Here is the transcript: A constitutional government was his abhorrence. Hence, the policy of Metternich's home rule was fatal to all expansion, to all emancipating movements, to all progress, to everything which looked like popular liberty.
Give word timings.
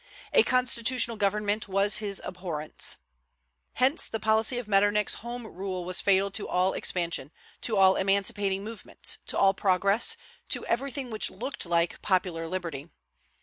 A 0.33 0.41
constitutional 0.41 1.15
government 1.15 1.67
was 1.67 1.97
his 1.97 2.19
abhorrence. 2.25 2.97
Hence, 3.73 4.07
the 4.09 4.19
policy 4.19 4.57
of 4.57 4.67
Metternich's 4.67 5.17
home 5.21 5.45
rule 5.45 5.85
was 5.85 6.01
fatal 6.01 6.31
to 6.31 6.47
all 6.47 6.73
expansion, 6.73 7.31
to 7.61 7.77
all 7.77 7.95
emancipating 7.95 8.63
movements, 8.63 9.19
to 9.27 9.37
all 9.37 9.53
progress, 9.53 10.17
to 10.49 10.65
everything 10.65 11.11
which 11.11 11.29
looked 11.29 11.67
like 11.67 12.01
popular 12.01 12.47
liberty. 12.47 12.89